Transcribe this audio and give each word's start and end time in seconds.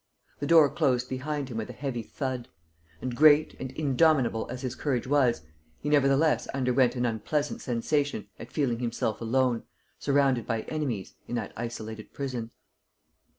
The 0.39 0.47
door 0.47 0.67
closed 0.67 1.09
behind 1.09 1.49
him 1.49 1.57
with 1.57 1.69
a 1.69 1.73
heavy 1.73 2.01
thud; 2.01 2.47
and, 3.03 3.15
great 3.15 3.55
and 3.59 3.69
indomitable 3.73 4.47
as 4.49 4.63
his 4.63 4.73
courage 4.73 5.05
was, 5.05 5.43
he 5.77 5.89
nevertheless 5.89 6.47
underwent 6.55 6.95
an 6.95 7.05
unpleasant 7.05 7.61
sensation 7.61 8.27
at 8.39 8.51
feeling 8.51 8.79
himself 8.79 9.21
alone, 9.21 9.61
surrounded 9.99 10.47
by 10.47 10.61
enemies, 10.63 11.13
in 11.27 11.35
that 11.35 11.53
isolated 11.55 12.13
prison. 12.13 12.49